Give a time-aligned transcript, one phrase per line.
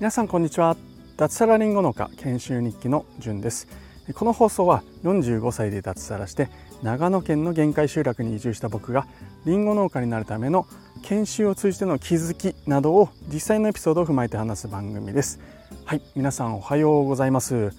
[0.00, 0.76] 皆さんこんにちは。
[1.16, 3.68] 脱サラリンゴ農家研修日記のじゅんです。
[4.14, 6.48] この放送は45歳で脱サラして
[6.82, 9.06] 長野県の限界集落に移住した僕が
[9.44, 10.66] りんご農家になるための
[11.02, 15.38] 研修を通じての気づきなどを実際のエピソードを踏まえて話す番組です。
[15.84, 17.72] はい皆さんおはようございます。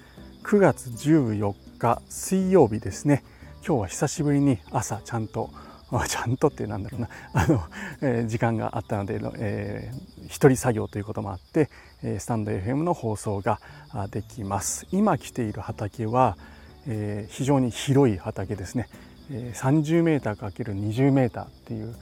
[0.43, 3.23] 9月14日水曜日ですね。
[3.65, 5.49] 今日は久しぶりに朝ちゃんと
[6.07, 7.09] ちゃんとってなんだろうな。
[7.33, 7.63] あの、
[8.01, 11.69] えー、時間があったので、えー、一人作業ということもあって、
[12.03, 13.59] えー、スタンド FM の放送が
[14.11, 14.87] できます。
[14.91, 16.37] 今来ている畑は、
[16.87, 18.89] えー、非常に広い畑ですね、
[19.31, 21.95] えー、30m かける 20m っていう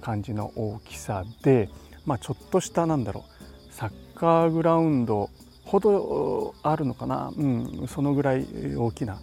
[0.00, 1.68] 感じの大きさで、
[2.06, 3.72] まあ、ちょっとしたなんだろう。
[3.72, 5.30] サッカーグラウンド
[5.64, 8.44] ほどあるのかな、うん、そのぐらい
[8.76, 9.20] 大きな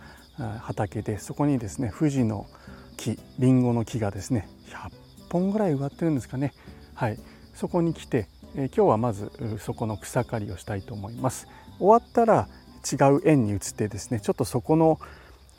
[0.61, 2.47] 畑でそこにですね富士の
[2.97, 4.91] 木りんごの木がですね100
[5.29, 6.53] 本ぐらい植わってるんですかね。
[6.93, 7.19] はい。
[7.53, 11.47] そこに来て、え、今日はまずそこの草刈りをしたいと思います。
[11.79, 12.47] 終わったら
[12.89, 14.99] 違う園に移ってですねちょっとそこの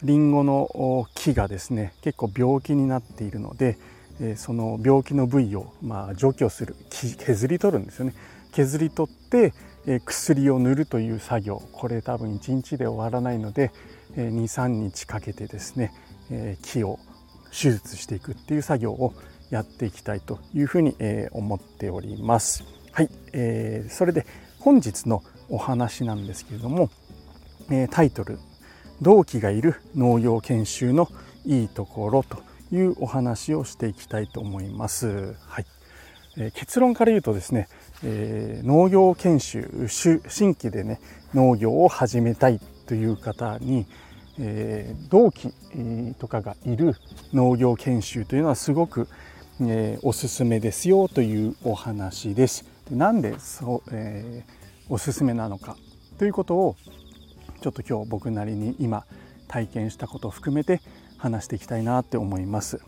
[0.03, 3.78] りんごの木がですね結構病気になっているので、
[4.36, 8.14] その病気の部位をま除去する削り取るんですよね。
[8.52, 9.52] 削り取って、
[10.05, 11.62] 薬を塗るという作業。
[11.73, 13.70] これ多分1日で終わらないので、
[14.17, 15.92] 23日かけてですね、
[16.62, 16.98] 木を
[17.61, 19.14] 手術していくっていう作業を
[19.51, 22.64] やっていきたいというふうに、え思っております。
[22.92, 24.27] はい、えー、それで
[24.61, 26.91] 本日のお話なんですけれども、
[27.70, 28.39] えタイトル
[29.03, 31.09] 「同期がいる農業研修の
[31.45, 32.39] いいところ」と
[32.70, 35.34] いうお話をしていきたいと思います。
[35.47, 35.67] はい
[36.36, 37.69] え結論から言うとですね、
[38.05, 41.01] えー、農業研修新規でね
[41.34, 43.86] 農業を始めたいという方に、
[44.41, 45.53] えー、同期
[46.19, 46.94] とかがいる
[47.33, 49.08] 農業研修というのはすごく、
[49.61, 52.64] えー、おすすめですよというお話です。
[52.89, 55.77] でなんでそう、えー、おすすめなのか
[56.19, 56.77] ということを
[57.61, 59.05] ちょっと今日僕なりに今
[59.48, 60.80] 体験したことを含めて
[61.17, 62.80] 話していきたいなって思います。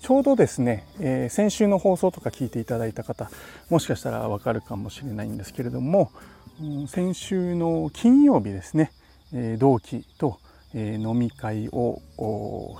[0.00, 3.30] ちょうどですね、えー、先週の放送とか聞いていただいた方
[3.68, 6.12] もしかしたらわかるかもしれないんですけれども、
[6.60, 8.92] うん、先週の金曜日ですね、
[9.32, 10.38] えー、同期と
[10.74, 12.00] え飲み会を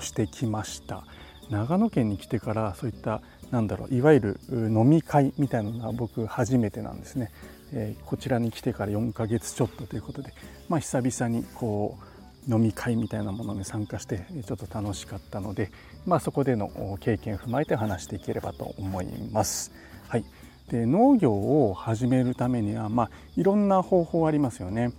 [0.01, 1.05] してきました
[1.51, 7.31] 長野県に来てからそういったなんだろういわゆる飲み会みたいなのが僕初めてなんですね、
[7.73, 10.35] え、こちらに来てから4ヶ月ちょっとということで、
[10.69, 12.09] まあ、久々にこう
[12.55, 15.71] 飲み会みたいなものに参加してちょっと楽しかったので、
[16.07, 19.73] まあ、そこでの経験を踏まえて話していければと思います。
[20.09, 20.25] はい、
[20.71, 24.93] で農業を始めるためには、まあ、いろんな方法ありますよね。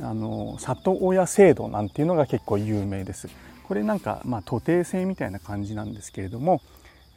[0.00, 3.28] あの里親制度なんていうのが結構有名です。
[3.64, 6.60] これなんかまあ徒弟制みたいな感じなんですけれども、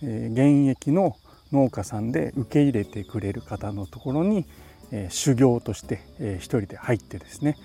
[0.01, 1.17] えー、現役の
[1.51, 4.45] 農家さんで受け入れてくれる方のところに、
[4.91, 7.57] えー、修行として、えー、一人で入ってですね。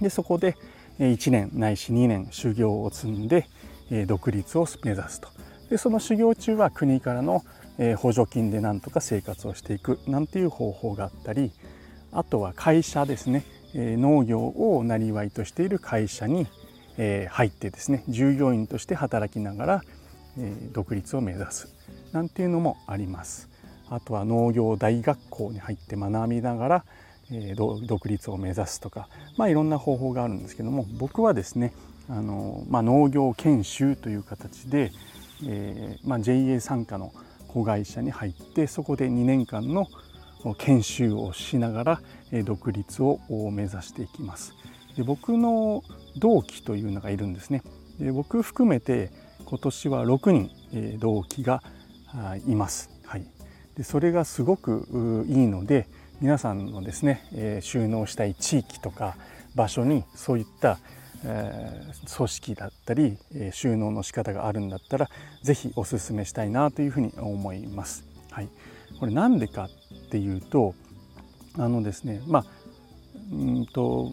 [0.00, 0.56] でそこで
[0.98, 3.46] 1年ないし2年修行を積んで、
[3.90, 5.28] えー、独立を目指すと。
[5.70, 7.42] でその修行中は国からの、
[7.96, 11.50] 補助金でなんとか生活をしていくなんていう方法があったり
[12.12, 13.44] あとは会社ですね。
[13.74, 16.46] 農業をなりとしている会社に
[16.96, 19.82] 入ってですね従業員として働きながら
[20.72, 21.74] 独立を目指す
[22.12, 23.48] なんていうのもあります。
[23.88, 26.84] あとは農業大学校に入って学びながら
[27.86, 31.74] 独立を目指すとか、まあ、いろんな方法があるんですけども僕はですね
[32.08, 34.92] あの、まあ、農業研修という形で、
[35.46, 37.12] えーまあ、JA 傘下の
[37.48, 39.86] 子会社に入ってそこで2年間の
[40.58, 42.00] 研修をしながら
[42.44, 43.18] 独立を
[43.50, 44.54] 目指していきます。
[44.96, 45.82] で僕の
[46.16, 47.62] 同期というのがいるんですね。
[47.98, 49.10] で僕含めて
[49.44, 51.62] 今年は6人同期が
[52.46, 52.90] います。
[53.04, 53.26] はい、
[53.76, 55.86] でそれがすごくいいので
[56.20, 59.16] 皆さんのですね収納したい地域とか
[59.54, 60.78] 場所にそういった
[61.22, 63.16] 組織だったり
[63.52, 65.08] 収納の仕方があるんだったら
[65.42, 68.04] 是非お勧めしたいなというふうに思います。
[68.30, 68.48] はい、
[68.98, 69.70] これなんでかっ
[70.12, 70.74] ていうと
[71.56, 72.44] あのですねまあ
[73.32, 74.12] うんと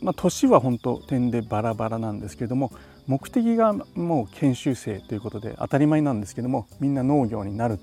[0.00, 2.72] まあ、年は本当点でバラバラなんですけども
[3.06, 7.78] 目的がもう研修生ということで当たり前なんですけどもみんな農業になる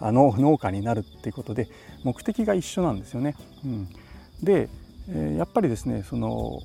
[0.00, 1.68] あの農家になるっていうことで
[2.02, 3.36] 目的が一緒なんですよね。
[3.64, 3.88] うん、
[4.42, 4.68] で、
[5.08, 6.58] え、やっぱりですねその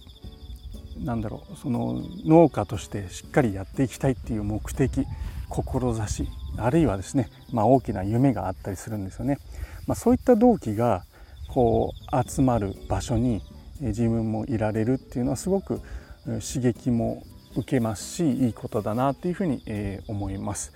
[1.04, 5.06] なんだろうその農家としてしっかりやっていきたいっていう目的
[5.50, 6.28] 志
[6.58, 9.38] あるいはですね、まあ、大きな夢があったりするんですよね。
[9.88, 11.04] まあ、そういった動機が
[11.48, 13.42] こう集まる場所に
[13.80, 15.82] 自分もいられるっていうのはすごく
[16.26, 17.24] 刺激も
[17.56, 19.62] 受けますしいいことだなっていうふうに
[20.08, 20.74] 思います。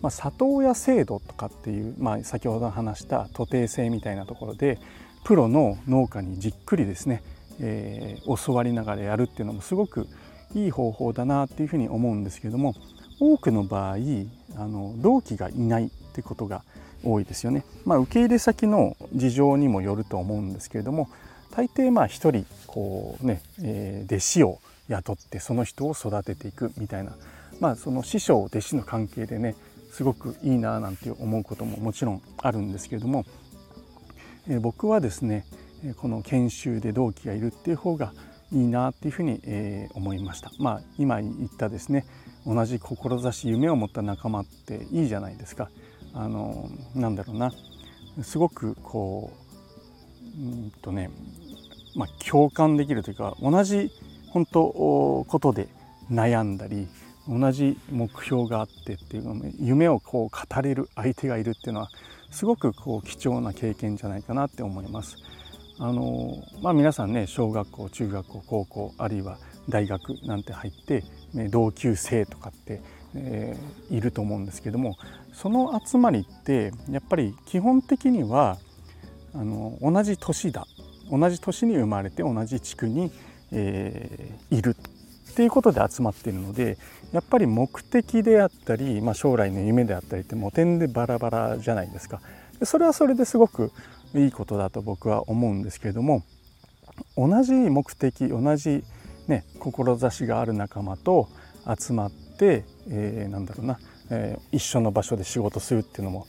[0.00, 4.78] まあ、里親制度とかっていう、まあ、先ほど話した徒弟制みたいなところで
[5.24, 7.22] プロの農家にじっくりですね、
[7.60, 10.06] えー、教わりながらやるっていうのもすごく
[10.54, 12.74] いい方法だなっていうふうに思うんですけども
[13.20, 13.96] 多くの場合
[14.56, 16.64] あの同期がいないってことが
[17.04, 17.64] 多いですよね。
[17.84, 21.08] まあ、受け入れ先の事情にもよると思うんですけれども
[21.50, 24.58] 大抵まあ一人こうね、えー、弟子を
[24.88, 27.12] 雇ってその人を育てていくみたいな、
[27.60, 29.56] まあ、その師匠弟子の関係でね
[29.92, 33.24] すごくいいななんて思うことももちろんあるんですけれども、
[34.48, 35.44] えー、僕はですね
[35.96, 38.12] この研修で同期がいるっていう方が
[38.52, 40.50] いいなっていうふうに、えー、思いました。
[40.58, 42.04] まあ、今言ったですね
[42.46, 45.70] 同じ志夢を持った仲間っていいじゃないですか。
[46.14, 47.52] あのなんだろうな
[48.22, 49.32] すごくこ
[50.38, 51.10] ううんとね、
[51.94, 53.90] まあ、共感できるというか同じ
[54.30, 54.64] 本当
[55.28, 55.68] ことで
[56.10, 56.88] 悩んだり
[57.28, 61.90] 同じ目標があってっていうのも夢をこう語れる相手がいるっていうのは
[62.30, 65.16] すごくこう貴重な経験じゃないかなって思います。
[65.78, 72.82] あのまあ、皆さんね小学校中学校高校あるいは大学なんて入って、ね、同級生とかって、
[73.14, 74.96] えー、いると思うんですけども
[75.32, 78.58] その集まりってやっぱり基本的には
[79.34, 80.66] あの同じ年だ
[81.10, 83.10] 同じ年に生まれて同じ地区に、
[83.52, 84.76] えー、いる
[85.30, 86.78] っていうことで集まっているので
[87.12, 92.20] やっぱり目的であったり、まあ、将来の夢であったりってもう点でバラバラじゃないですか。
[92.62, 93.72] それはそれですごく
[94.14, 96.22] いいことだと僕は思うんですけれども
[97.16, 98.84] 同じ目的同じ、
[99.28, 101.28] ね、志がある仲間と
[101.78, 103.78] 集まって、えー、なんだろうな、
[104.10, 106.26] えー、一緒の場所で仕事するっていうのも、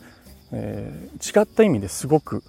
[0.51, 2.43] えー、違った意味ですごく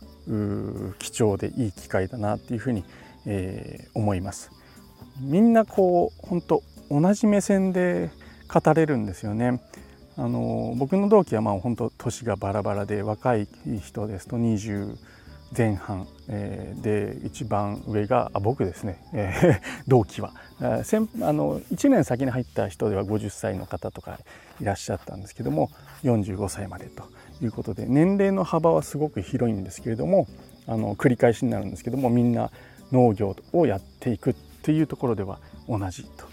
[0.99, 2.85] 貴重でいい機会だなっていうふうに、
[3.27, 4.51] えー、思います。
[5.21, 8.11] みんなこう本当同じ目線で
[8.49, 9.61] 語れるんですよね。
[10.17, 13.49] あの僕の同期はまあ本当年がバラバラで若い
[13.83, 14.97] 人ですと20
[15.57, 24.19] 前半、えー、で一番上があ僕ですね、えー、 同期は、えー、あの1年先に入った人では50歳の方とか
[24.61, 25.71] いらっしゃったんですけども
[26.05, 27.05] 45歳までと
[27.43, 30.27] いうことで年齢の幅はすごく広いんですけれども
[30.67, 32.51] あの繰り返しになるんですけどもみんな
[32.91, 35.39] 農業をやっていくっていうところでは
[35.69, 36.27] 同じと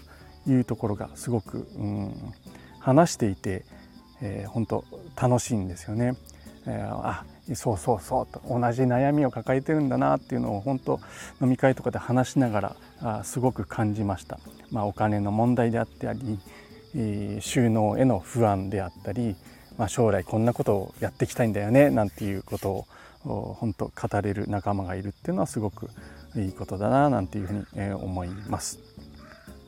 [0.50, 2.14] いうところがすごく、うん、
[2.78, 3.64] 話していて、
[4.22, 4.84] えー、本当
[5.20, 6.14] 楽しいんですよね。
[6.70, 7.24] えー、あ
[7.54, 11.00] そうそうそうと同じ悩みを抱えてるんだなっていうのを本当
[11.42, 14.38] 飲み会とかで話しながらあすごく感じました。
[14.70, 16.38] まあ、お金の問題であったり、
[16.94, 19.34] えー、収納への不安であったり、
[19.78, 22.86] まあ、将来こんなことをやっていきたいんだよねなんていうこと
[23.24, 25.90] を本当語れる仲間がいるっていうのはすごく
[26.36, 28.78] いいことだななんていうふうに、え思います。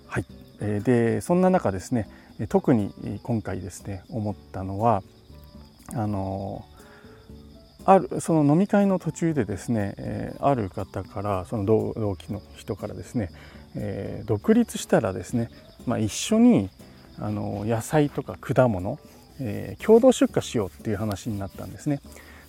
[0.06, 0.26] はい、
[0.60, 2.08] えでそんな中ですね
[2.48, 2.94] 特に
[3.24, 5.02] 今回ですね思ったのは
[5.94, 6.64] あの
[7.84, 13.30] あるその飲み会の途中でですね、え、ある方からその同期の人からですね、
[13.74, 15.50] え、独立したらですね、
[15.86, 16.70] まあ、一緒に
[17.18, 18.98] あの野菜とか果物、
[19.40, 22.00] え、共同出荷しようっていう話になったんですね。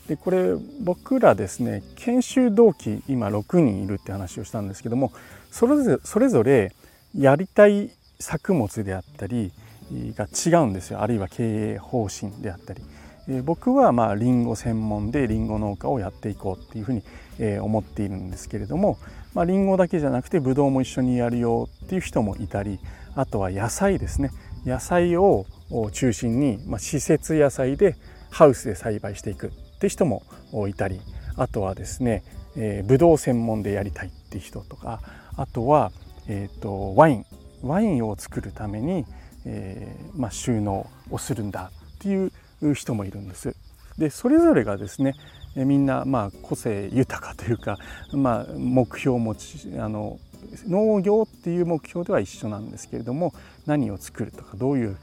[0.07, 5.13] でこれ僕らですね研修同期今6人いるって話をしたんですけども
[5.49, 6.73] それぞれそれぞれ
[7.17, 7.89] やりたい
[8.19, 9.53] 作物であったり
[9.91, 12.81] が違うんですよあるいは経営方針であったり。
[13.27, 17.03] え僕はまあリンゴ専門でリンゴ農家をやっていこうっていうふうに、
[17.39, 18.97] え思っているんですけれども、
[19.33, 22.79] まあ、リンゴだけじゃなくてブドウも一緒にやるよっていう人もいたり
[23.15, 24.31] あとは野菜ですね。
[24.65, 25.45] 野菜を
[25.91, 27.95] 中心に、まあ、施設野菜で
[28.29, 30.23] ハウスで栽培していくって人も
[30.69, 31.01] いたり
[31.35, 32.23] あとはですね、
[32.55, 35.01] えー、ブドウ専門でやりたいっていう人とか
[35.35, 35.91] あとは、
[36.27, 37.25] えーと、ワイン。
[37.63, 39.05] ワインを作るために、
[39.45, 42.31] えーまあ、収納をするんだっていう
[42.73, 43.55] 人もいるんです。
[43.97, 45.15] でそれぞれがですね
[45.55, 47.77] みんなまあ個性豊かというか、
[48.11, 50.19] まあ、目標を持ちあの
[50.67, 53.33] 農業っていう目標では一緒なんですけれども
[53.65, 54.97] 何を作るとかどういう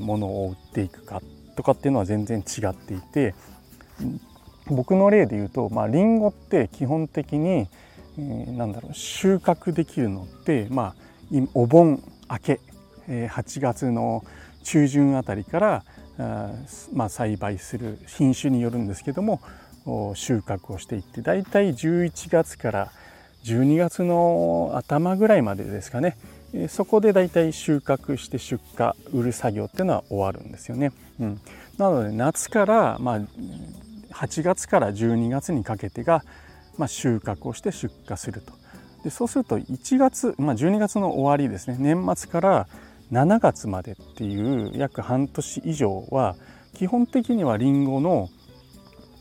[0.00, 1.20] ものを売っていくか
[1.56, 3.34] とかっていうのは全然違っていて
[4.66, 7.68] 僕の例で言うと、まあ、リンゴって基本的に、
[8.18, 10.94] えー、なんだろう収穫できるのって、まあ、
[11.54, 12.60] お盆明け、
[13.08, 14.24] え、8月の
[14.62, 15.84] 中旬あたりから
[16.18, 19.40] まあ、栽培する品種によるんですけども
[20.14, 22.92] 収穫をしていってだいたい11月から
[23.44, 26.16] 12月の頭ぐらいまでですかね
[26.68, 30.92] そこでだいたい収穫して出荷売る作業っていうのは終わるんですよね。
[31.18, 31.40] うん、
[31.78, 33.20] なので夏から、まあ、
[34.14, 36.22] 8月から12月にかけてが、
[36.76, 38.52] まあ、収穫をして出荷すると。
[39.02, 42.68] でそうすると1月、まあ、12月の終わりですね年末から
[43.12, 46.34] 7月までっていう約半年以上は
[46.74, 48.30] 基本的にはりんごの,、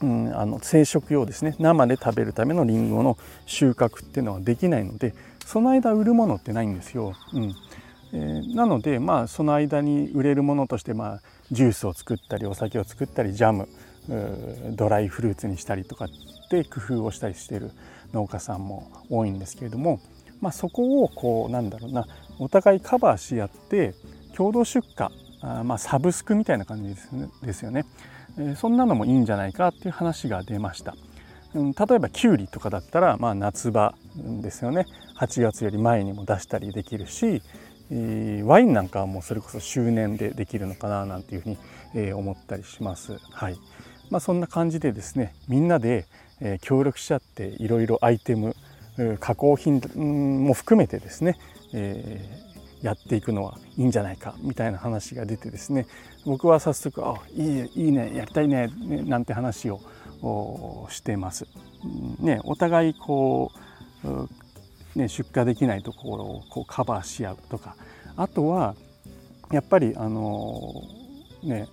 [0.01, 5.13] うん、あの生殖用ですね生で食べるためのりんごの収穫っていうのはできないので
[5.45, 7.13] その間売るものってないんですよ。
[7.33, 7.55] うん
[8.13, 11.21] えー、なのでまあその間に売れるものとしてまあ
[11.51, 13.67] ジュースを作ったりお酒を作ったりジャム
[14.75, 16.10] ドライフルーツにしたりとかっ
[16.50, 17.71] て工夫をしたりしている
[18.13, 20.00] 農家さんも多いんですけれども、
[20.41, 22.05] まあ、そこをこうなんだろうな
[22.41, 23.93] お互いカバーし合って
[24.36, 25.10] 共同出荷
[25.41, 27.86] あまあサブスクみたいな感じです,、ね、ですよね、
[28.38, 30.95] えー、そんなのもいいんじゃないかっていう話が出ました。
[31.53, 34.86] うん、例えばきゅうりとかだったら、まあ、夏場ですよね
[35.19, 37.43] 8月より前にも出したりできるし、
[37.91, 41.57] えー、ワインなんかはもうそれこそ周年でできるのかななんていうふうに、
[41.93, 43.17] えー、思ったりします。
[43.31, 43.57] はい
[44.10, 46.05] まあ、そんな感じでですねみんなで、
[46.39, 48.55] え協力し合っていろいろアイテム
[49.19, 49.81] 加工品
[50.48, 51.38] も含めてですね、
[51.73, 55.87] えー、やっていくのはいいんじゃないかみたいな話が出てですね
[56.25, 58.69] 僕は早速「あいいいいねやりたいね」
[59.05, 59.79] なんて話を
[60.89, 61.45] してます。
[62.19, 63.51] ね、お互いこ
[64.03, 67.75] う、ね、出荷できないところをこうカバーし合うとか
[68.15, 68.75] あとは
[69.51, 70.73] やっぱりあの
[71.43, 71.67] ね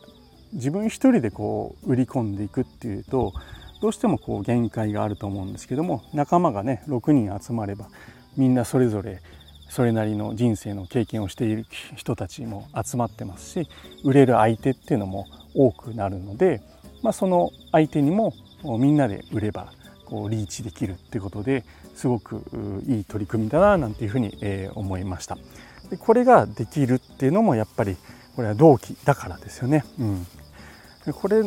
[0.53, 3.35] 自分一人でこう売り込んでいくっていうと
[3.81, 7.89] どうしてもこう限界があると思うんですけども仲間がね6人集まれば
[8.37, 9.21] みんなそれぞれ
[9.69, 13.69] それなりの人生の経験をしている人たちも集まってますし
[14.05, 16.61] 売れる相手っていうのも多くなるので、
[17.03, 18.33] まあ、その相手にも
[18.79, 19.73] みんなで売れば
[20.07, 22.43] こうリーチできるっていうことですごく
[22.87, 24.33] いい取り組みだななんていうふうに
[24.75, 25.37] 思いました。
[25.91, 27.97] でこれができるっていうのもやっぱり
[28.37, 29.85] これは同期だからですよね。
[29.99, 30.27] うん、
[31.13, 31.43] これ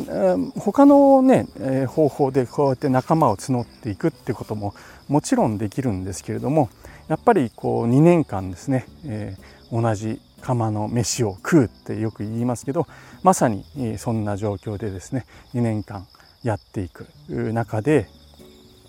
[0.58, 1.46] 他のね
[1.86, 4.74] 方法でこうやって仲間を募っていくってことも
[5.08, 6.68] もちろんできるんですけれども
[7.12, 12.86] やっぱりこう2年間ですね、えー、同じ釜の飯を食うってよく言いますけど
[13.22, 13.66] まさに
[13.98, 16.06] そんな状況でですね2年間
[16.42, 18.08] やっていく中で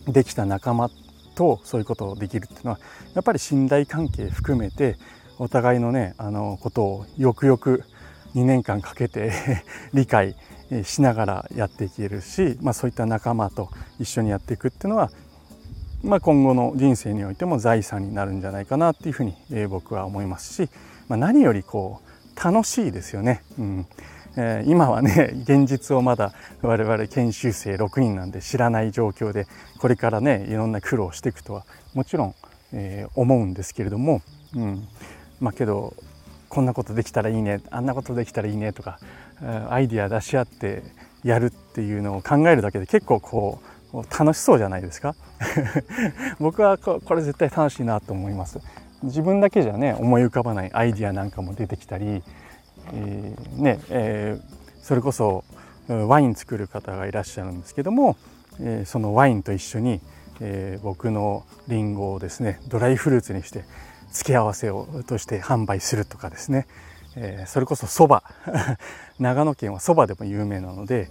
[0.07, 0.89] できた仲間
[1.35, 2.79] とそういうことをできるっていうのは
[3.13, 4.95] やっぱり信頼関係含めて
[5.37, 7.83] お互いのねあのことをよくよく
[8.35, 9.33] 2年間かけて
[9.93, 10.37] 理解
[10.85, 15.11] しながらやっていけるし、まあ、そういった仲間と一緒にやっていくっていうのは、
[16.03, 20.69] まあ、今後の人生においても財産になるんじゃないかなっていうふうに、え僕は思いますし、
[21.07, 23.41] まあ、何よりこう楽しいですよね。
[23.57, 23.85] うん
[24.35, 29.47] えー、今はね 現実をまだ我々研修生6人なんで知らない状況で
[29.79, 32.35] これからねいろんな苦労していくとはもちろん、
[32.73, 34.21] えー、思うんですけれども、
[34.55, 34.87] うん
[35.39, 35.93] まあ、けど
[36.49, 38.97] こんなことできたらいいねあんなことできたらいいねとか
[39.69, 40.81] アイディア出し合って
[41.23, 45.15] やるっていうのを考えるだけで結構こう楽しそうじゃないですか。
[46.39, 48.59] 僕はこれ絶対楽しいなと思います。
[49.03, 52.23] 自分だけじゃね思い浮かばないアイディアなんかも出てきたり、
[52.93, 55.43] えー、ねえー、それこそ
[55.87, 58.15] ワイン作る方がいらっしゃるんですけども、
[58.61, 59.99] えー、そのワインと一緒に、
[60.39, 63.65] え僕のリンゴをですねドライフルーツにして
[64.11, 66.65] 付け合わせをとして販売するとかですね、
[67.15, 68.23] え、それこそそば。
[69.19, 71.09] 長野県はそばでも有名なので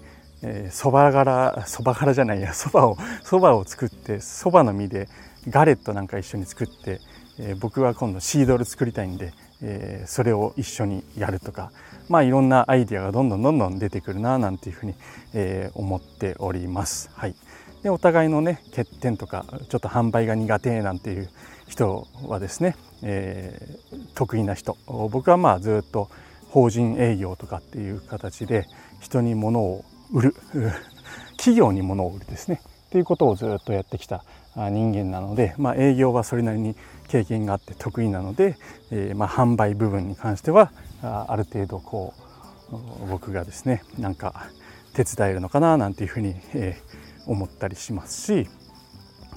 [0.71, 5.09] そば柄そば柄じゃないやそばをそばを作ってそばの実で
[5.49, 7.01] ガレットなんか一緒に作って、
[7.39, 9.33] えー、僕は今度シードル作りたいんで、
[9.63, 11.73] えー、それを一緒にやるとか
[12.09, 14.95] まあいろんなアイディアがどんどんどんどん出てくるななんていうふうに、
[15.35, 17.11] えー、思っております。
[17.15, 17.35] はい、
[17.83, 21.31] でお互いのね欠点とかちょっと販売が苦手なんていう
[21.69, 26.09] 人はですね、えー、得意な人僕はまあずっと
[26.51, 28.67] 法人営業とかっていう形で
[29.01, 30.35] 人に物を売る
[31.37, 32.61] 企業に物を売るですね。
[32.89, 34.23] っていうことをずっとやってきた
[34.55, 36.77] 人間なので、まあ、営業はそれなりに
[37.09, 38.57] 経験があって得意なので、
[38.91, 42.13] えー、まあ販売部分に関してはある程度こ
[42.71, 44.51] う僕がですねなんか
[44.95, 46.77] 手伝えるのかななんていうふうに、え、
[47.27, 48.49] 思ったりしますし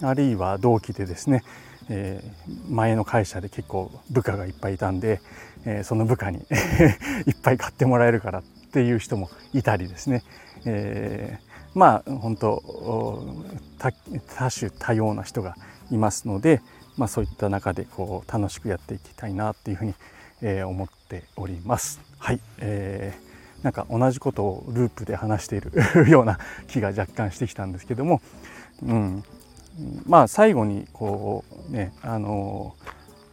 [0.02, 1.44] あるいは同期でですね
[1.90, 2.22] え、
[2.70, 5.22] 前の会社で結構部下がいっぱいいたんで、
[5.66, 6.40] え、その部下に
[7.28, 10.24] いっぱい買ってもらえるからっていう人もいたりですね、
[10.66, 12.62] えー、まあ本当
[14.28, 15.56] 多種多様な人が
[15.92, 16.62] いますので、
[16.98, 19.94] まあ、そういった中でこう楽しくやっていきたいなっていうふうに、
[20.42, 22.00] えー、思っております。
[22.18, 28.22] はい、えー、なんか同じことをループで話しているような気が若干してきたんですけども、
[28.84, 29.24] うん、
[30.06, 32.76] まあ最後にこうねあの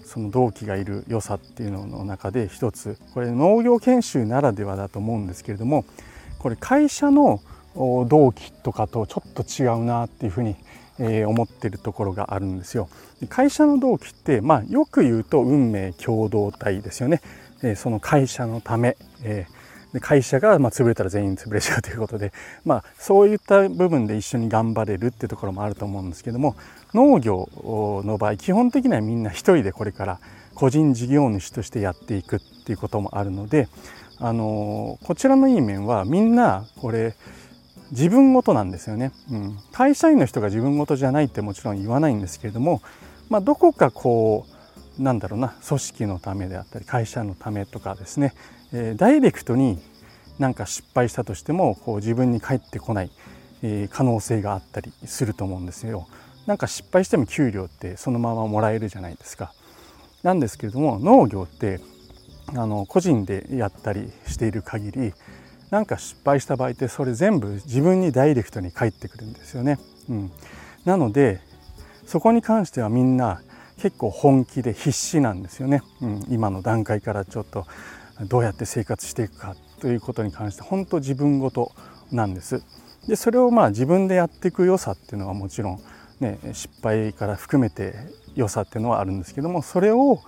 [0.05, 5.85] その同期がいる良さっていうのの中で一つこれ農業研修ならではだと思うんですけれども
[6.43, 7.41] これ会社の
[7.75, 10.57] 同期とかとちょっと違うなっていうふうに
[11.25, 12.89] 思ってるところがあるんですよ。
[13.29, 17.23] 会社の同期って、まあ、よく言うと運命共同体ですよね。
[17.77, 19.47] その会社のためで
[20.01, 22.33] 会社がま潰れたら全員潰れちゃうということで、
[22.65, 26.57] まあ、そういった部分で一緒に頑張れるっていうところもあると思うんですけども
[26.95, 27.49] 農業
[28.05, 30.21] の場合基本的にはみんな一人でこれから
[30.55, 33.69] 個人事業主としてやっていくっていうこともあるので、
[34.23, 37.17] あのこちらのいい面はみんなこれ
[37.91, 42.83] 自分ごとなんですよね、うん、会社員の人が自分ごとじゃないってもちろん言わないんですけれども、
[43.29, 44.47] まあ、どこかこ
[44.99, 48.33] うなんだろうな組織のためであったり会社のためとかですね、
[48.73, 49.81] えー、ダイレクトに
[50.39, 53.11] なんか失敗したとしてもこう自分に返ってこない、
[53.63, 56.07] えー、可能性があったりすると思うんですよ。
[56.47, 59.53] なんか失敗しても給料ってそのままもらえるじゃないですか。
[60.23, 61.81] なんですけれども農業って
[62.55, 65.13] あの個人でやったりしている限り
[65.71, 69.79] なんか失敗した場合ってそれ全部自分にダイレクトに返ってくるんですよね。
[70.11, 70.33] うん、
[70.85, 71.41] なので
[72.07, 73.41] そこに関してはみんな
[73.79, 77.67] 結構本気で必死なんですよね、うん、今の段階からちょっと
[78.29, 81.73] どうやって生活していくかということに関して本当自分ごと
[82.11, 82.63] なんです。
[83.09, 85.81] でそれをまあ自分でやっていく良さっていうのはもちろん、
[86.21, 87.95] ね、失敗から含めて
[88.35, 90.21] 良さっていうのはあるんですけどもそれを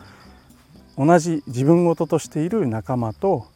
[0.96, 3.46] 同じ自分ごととしている仲間と、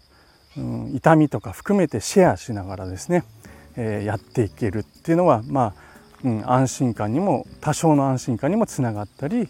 [0.56, 3.24] うん、痛みとか含めてシェアしながらですね、
[3.76, 5.74] えー、やっていけるっていうのはまあ、
[6.24, 9.48] うん、安心感にも多少の安心感にもつながったり、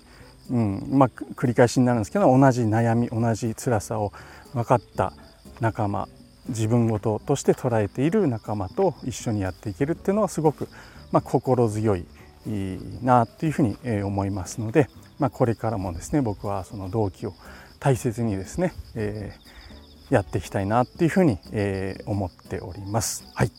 [0.50, 4.12] うんまあ、繰り返しになるんですけど同じ悩み同じ辛さを
[4.52, 5.12] 分かった
[5.61, 6.09] 仲間
[6.49, 10.68] 自分ごととして捉えている仲間と一緒にやっていけるっていうのはすごく、
[11.12, 12.07] まあ、心強い
[13.02, 17.35] なっていうふうに思いますので、まあ、これからもですね僕はその同期を
[17.81, 23.25] 大切にですね、えー、やっていきたいなっていうふうに、えー、思っております。
[23.35, 23.53] はい、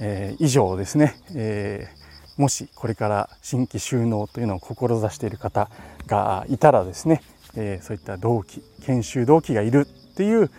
[0.00, 1.88] えー、以上ですね、え
[2.36, 5.68] もしこれから新規収納というのを志している方
[6.06, 7.22] がいたらですね、
[7.54, 10.50] えそういった同期研修同期がいるっていう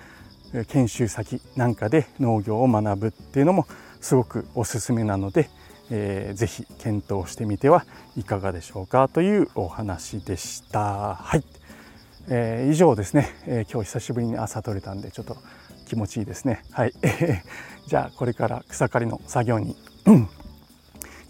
[0.68, 3.66] 研修先なんかで農業を学ぶっていうのも
[4.00, 5.50] すごくおすすめなので、
[5.90, 11.16] えー、ぜひ検討してみてはいかがでしょうかというお話でした。
[11.16, 11.61] はい
[12.30, 15.38] えー、以上ですね、えー、今日久しぶりに朝取れたんでちょっと
[15.88, 16.64] 気持ちいいですね。
[16.72, 16.94] はい。
[17.88, 20.28] じゃあこれから草刈りの作業に行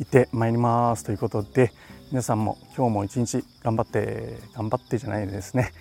[0.03, 1.71] ってまいりますということで
[2.11, 5.71] 皆さんも今日も一日頑張って頑張ってじゃないですね。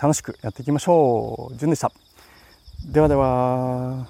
[0.00, 1.56] 楽しくやっていきましょう。
[1.56, 1.92] じゅんでした。
[2.84, 4.06] ではでは。